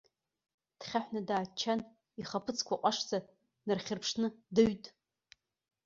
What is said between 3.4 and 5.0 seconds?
днархьырԥшны дыҩт.